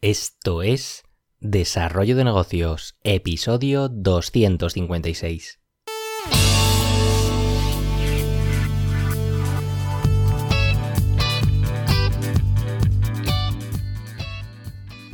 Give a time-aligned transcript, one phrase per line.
[0.00, 1.02] Esto es
[1.40, 5.58] Desarrollo de Negocios, episodio 256.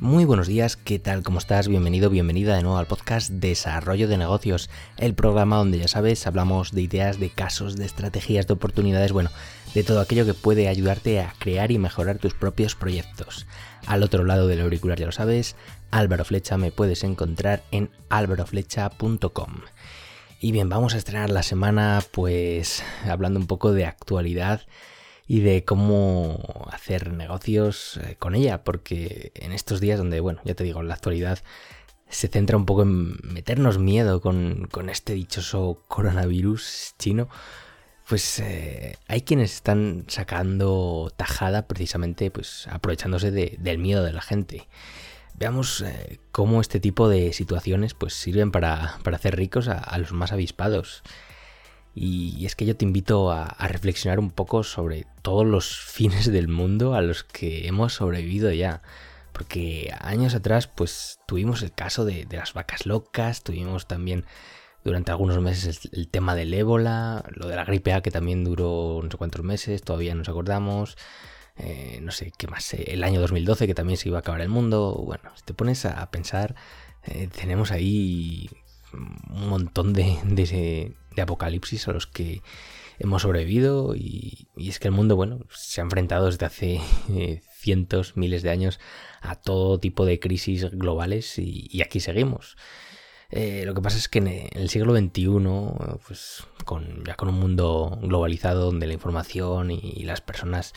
[0.00, 1.22] Muy buenos días, ¿qué tal?
[1.22, 1.68] ¿Cómo estás?
[1.68, 4.68] Bienvenido, bienvenida de nuevo al podcast Desarrollo de Negocios,
[4.98, 9.30] el programa donde ya sabes, hablamos de ideas, de casos, de estrategias, de oportunidades, bueno,
[9.72, 13.46] de todo aquello que puede ayudarte a crear y mejorar tus propios proyectos.
[13.86, 15.54] Al otro lado del auricular ya lo sabes,
[15.92, 19.60] Álvaro Flecha me puedes encontrar en álvaroflecha.com.
[20.40, 24.62] Y bien, vamos a estrenar la semana pues hablando un poco de actualidad
[25.26, 30.54] y de cómo hacer negocios eh, con ella, porque en estos días donde, bueno, ya
[30.54, 31.38] te digo, la actualidad
[32.08, 37.28] se centra un poco en meternos miedo con, este dichoso coronavirus chino,
[38.08, 44.68] pues eh, hay quienes están sacando tajada precisamente pues aprovechándose del miedo de la gente.
[45.36, 50.32] Veamos eh, cómo este tipo de situaciones pues sirven para, hacer ricos a los más
[50.32, 51.02] avispados.
[51.94, 56.48] Y es que yo te invito a, reflexionar un poco sobre todos los fines del
[56.48, 58.82] mundo a los que hemos sobrevivido ya.
[59.32, 64.24] Porque años atrás, pues tuvimos el caso de, las vacas locas, tuvimos también
[64.84, 69.00] durante algunos meses el, tema del ébola, lo de la gripe A que también duró
[69.02, 70.96] no sé cuántos meses, todavía nos acordamos.
[71.56, 74.48] Eh, no sé qué más, el año 2012 que también se iba a acabar el
[74.48, 74.94] mundo.
[75.04, 76.54] Bueno, si te pones a pensar,
[77.04, 78.50] eh, tenemos ahí
[78.92, 80.18] un montón de
[81.22, 82.42] apocalipsis a los que
[82.98, 88.16] hemos sobrevivido y, es que el mundo, bueno, se ha enfrentado desde hace eh, cientos,
[88.16, 88.80] miles de años
[89.20, 92.56] a todo tipo de crisis globales y, aquí seguimos.
[93.30, 95.28] Eh, lo que pasa es que en el siglo XXI,
[96.06, 100.72] pues con, ya con un mundo globalizado donde la información y, las personas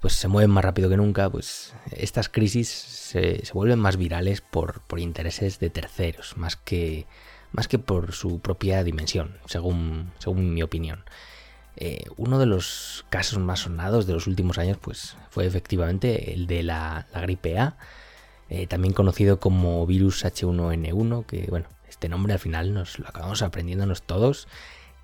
[0.00, 4.40] pues se mueven más rápido que nunca, pues estas crisis se, se vuelven más virales
[4.40, 7.06] por, por intereses de terceros, más que
[7.52, 11.04] más que por su propia dimensión, según, según mi opinión.
[11.76, 16.46] Eh, uno de los casos más sonados de los últimos años pues, fue efectivamente el
[16.46, 17.76] de la, gripe A,
[18.48, 23.42] eh, también conocido como virus H1N1, que bueno, este nombre al final nos lo acabamos
[23.42, 24.48] aprendiéndonos todos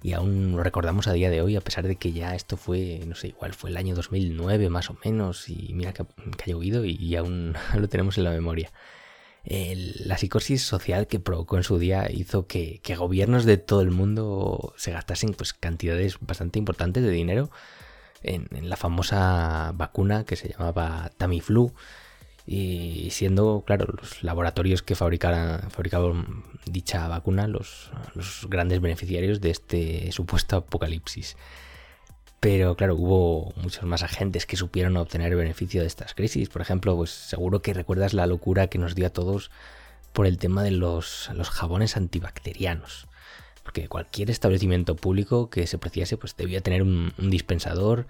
[0.03, 3.01] y aún lo recordamos a día de hoy, a pesar de que ya esto fue,
[3.07, 6.85] no sé, igual fue el año 2009 más o menos, y mira que, ha llovido
[6.85, 8.71] y aún lo tenemos en la memoria
[9.47, 14.75] la psicosis social que provocó en su día hizo que, gobiernos de todo el mundo
[14.77, 17.51] se gastasen pues, cantidades bastante importantes de dinero
[18.23, 21.73] en, la famosa vacuna que se llamaba Tamiflu.
[22.49, 29.51] Y siendo, claro, los laboratorios que fabricaban, fabricaban dicha vacuna los, los grandes beneficiarios de
[29.51, 31.37] este supuesto apocalipsis.
[32.41, 36.49] Pero claro, hubo muchos más agentes que supieron obtener beneficio de estas crisis.
[36.49, 39.51] Por ejemplo, pues seguro que recuerdas la locura que nos dio a todos
[40.13, 43.07] por el tema de los, jabones antibacterianos.
[43.63, 48.07] Porque cualquier establecimiento público que se preciase pues debía tener un, dispensador.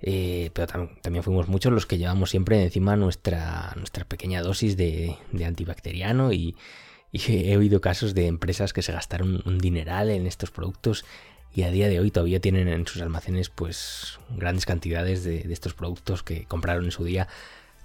[0.00, 5.16] Eh, pero también fuimos muchos los que llevamos siempre encima nuestra, nuestra pequeña dosis de,
[5.44, 6.56] antibacteriano y,
[7.12, 11.04] he oído casos de empresas que se gastaron un dineral en estos productos
[11.54, 15.74] y a día de hoy todavía tienen en sus almacenes pues grandes cantidades de, estos
[15.74, 17.28] productos que compraron en su día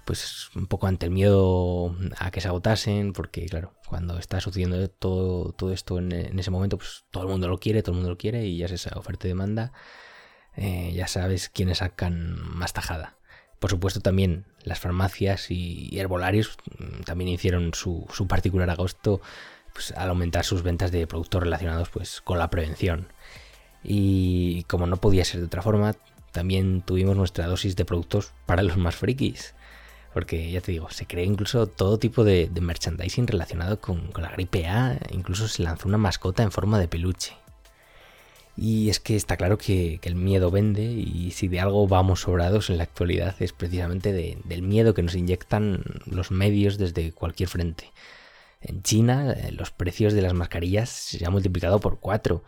[0.04, 4.88] pues un poco ante el miedo a que se agotasen porque claro cuando está sucediendo
[4.88, 8.10] todo, todo esto en, ese momento pues todo el mundo lo quiere todo el mundo
[8.10, 9.72] lo quiere y ya es esa oferta y demanda
[10.56, 13.16] eh, ya sabes quiénes sacan más tajada.
[13.58, 19.20] Por supuesto también las farmacias y herbolarios mm, también hicieron su, su particular agosto
[19.72, 23.08] pues, al aumentar sus ventas de productos relacionados pues con la prevención
[23.84, 25.94] y como no podía ser de otra forma,
[26.32, 29.54] también tuvimos nuestra dosis de productos para los más frikis.
[30.12, 34.66] Porque ya te digo, se creó incluso todo tipo de, merchandising relacionado con, la gripe
[34.66, 37.34] A, incluso se lanzó una mascota en forma de peluche.
[38.56, 42.70] Y es que está claro que, el miedo vende y si de algo vamos sobrados
[42.70, 47.92] en la actualidad es precisamente del miedo que nos inyectan los medios desde cualquier frente.
[48.60, 52.44] En China eh, los precios de las mascarillas se han multiplicado por cuatro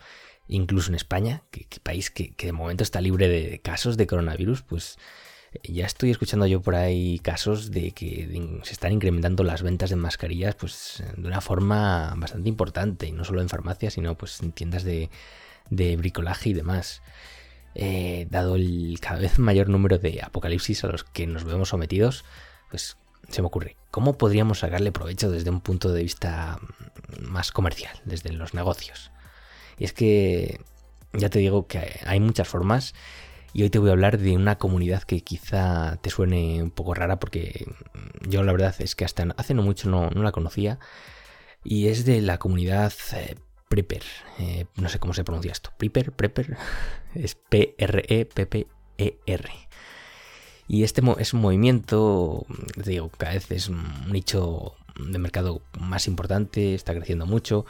[0.49, 4.99] incluso en España, que, país que, de momento está libre de casos de coronavirus, pues
[5.53, 9.91] eh, ya estoy escuchando yo por ahí casos de que se están incrementando las ventas
[9.91, 14.41] de mascarillas pues de una forma bastante importante, y no solo en farmacias, sino pues
[14.43, 15.11] en tiendas de,
[15.71, 17.03] bricolaje y demás.
[17.79, 22.25] Eh, dado el cada vez mayor número de apocalipsis a los que nos vemos sometidos,
[22.71, 22.97] pues
[23.29, 26.59] se me ocurre, ¿cómo podríamos sacarle provecho desde un punto de vista
[27.21, 29.11] más comercial, desde los negocios?
[29.79, 30.61] Y es que
[31.13, 32.95] ya te digo que hay muchas formas
[33.53, 36.95] Y hoy te voy a hablar de una comunidad que quizá te suene un poco
[36.95, 37.67] rara porque
[38.29, 40.79] yo la verdad es que hasta hace no mucho no, la conocía.
[41.65, 43.37] Y es de la comunidad eh,
[43.69, 44.03] Prepper.
[44.39, 45.71] Eh, no sé cómo se pronuncia esto.
[45.79, 46.57] Prepper, Prepper.
[47.15, 48.67] Es P-R-E-P-P-E-R.
[50.69, 52.45] Y este es un movimiento,
[52.85, 57.65] digo, cada vez es un nicho de mercado más importante, está creciendo mucho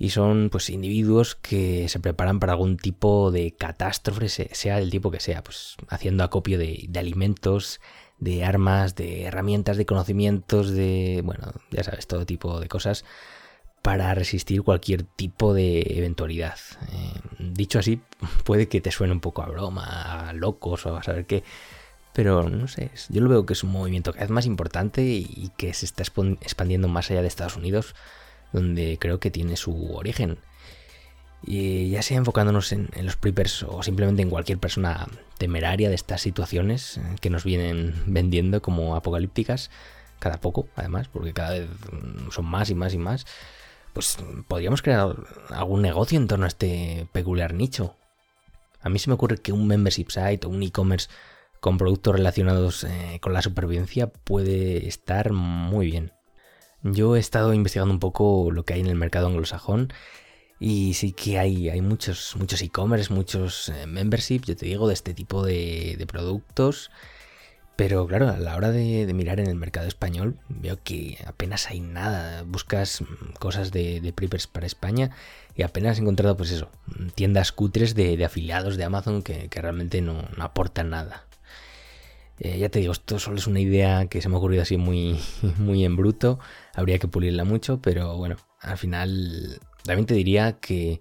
[0.00, 5.10] y son pues individuos que se preparan para algún tipo de catástrofe, sea el tipo
[5.10, 7.82] que sea, pues haciendo acopio de, alimentos,
[8.18, 13.04] de armas, de herramientas, de conocimientos, de, bueno, ya sabes, todo tipo de cosas
[13.82, 16.56] para resistir cualquier tipo de eventualidad.
[16.92, 18.00] Eh, dicho así,
[18.44, 21.44] puede que te suene un poco a broma, a locos o a saber qué,
[22.14, 25.52] pero no sé, yo lo veo que es un movimiento cada vez más importante y
[25.58, 27.94] que se está expandiendo más allá de Estados Unidos
[28.52, 30.38] donde creo que tiene su origen.
[31.42, 35.08] Y ya sea enfocándonos en, los preppers o simplemente en cualquier persona
[35.38, 39.70] temeraria de estas situaciones eh, que nos vienen vendiendo como apocalípticas,
[40.18, 43.26] cada poco además, porque cada vez mm, son más y más y más,
[43.94, 44.18] pues
[44.48, 45.16] podríamos crear
[45.48, 47.96] algún negocio en torno a este peculiar nicho.
[48.82, 51.08] A mí se me ocurre que un membership site o un e-commerce
[51.60, 56.12] con productos relacionados eh, con la supervivencia puede estar muy bien.
[56.82, 59.92] Yo he estado investigando un poco lo que hay en el mercado anglosajón
[60.58, 64.94] y sí que hay, hay muchos muchos e-commerce, muchos eh, memberships, yo te digo, de
[64.94, 66.90] este tipo de, productos.
[67.76, 71.80] Pero claro, a la hora de, mirar en el mercado español, veo que apenas hay
[71.80, 72.42] nada.
[72.42, 73.02] Buscas
[73.38, 75.10] cosas de, de preppers para España
[75.54, 76.70] y apenas he encontrado, pues eso,
[77.14, 81.24] tiendas cutres de, afiliados de Amazon que, realmente no aportan nada.
[82.40, 84.78] Eh, ya te digo, esto solo es una idea que se me ha ocurrido así
[84.78, 85.20] muy,
[85.58, 86.38] muy en bruto.
[86.74, 91.00] Habría que pulirla mucho, pero bueno, al final también te diría que,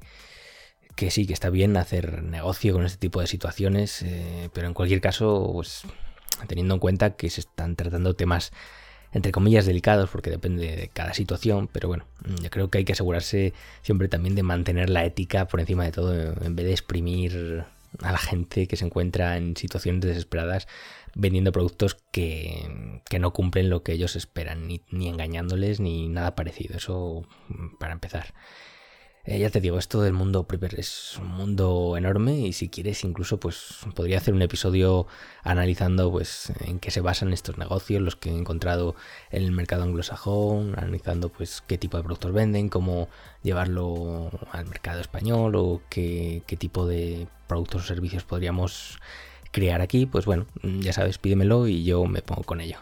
[0.95, 4.73] que sí, que está bien hacer negocio con este tipo de situaciones, eh, pero en
[4.73, 5.83] cualquier caso, pues
[6.47, 8.51] teniendo en cuenta que se están tratando temas
[9.11, 12.05] entre comillas delicados porque depende de cada situación, pero bueno,
[12.43, 15.91] yo creo que hay que asegurarse siempre también de mantener la ética por encima de
[15.91, 17.63] todo en vez de exprimir
[18.01, 20.67] a la gente que se encuentra en situaciones desesperadas
[21.15, 26.77] vendiendo productos que, no cumplen lo que ellos esperan, ni, ni, engañándoles ni nada parecido.
[26.77, 28.33] Eso mm, para empezar.
[29.25, 33.03] Eh, ya te digo, esto del mundo prepper es un mundo enorme y si quieres
[33.03, 35.07] incluso pues podría hacer un episodio
[35.43, 38.95] analizando pues en qué se basan estos negocios, los que he encontrado
[39.29, 43.09] en el mercado anglosajón, analizando pues qué tipo de productos venden, cómo
[43.43, 48.99] llevarlo al mercado español o qué, qué tipo de productos o servicios podríamos
[49.51, 52.77] crear aquí, pues bueno, ya sabes, pídemelo y yo me pongo con ello.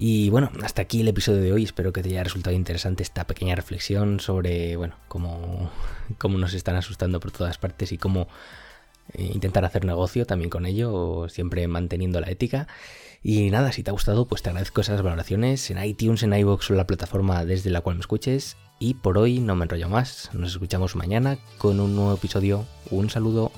[0.00, 1.64] Y bueno, hasta aquí el episodio de hoy.
[1.64, 5.72] Espero que te haya resultado interesante esta pequeña reflexión sobre, bueno, cómo,
[6.18, 8.28] cómo nos están asustando por todas partes y cómo
[9.14, 12.68] eh, intentar hacer negocio también con ello, siempre manteniendo la ética.
[13.24, 16.70] Y nada, si te ha gustado, pues te agradezco esas valoraciones en iTunes, en iVoox
[16.70, 18.56] o la plataforma desde la cual me escuches.
[18.78, 20.30] Y por hoy no me enrollo más.
[20.32, 22.66] Nos escuchamos mañana con un nuevo episodio.
[22.92, 23.50] Un saludo.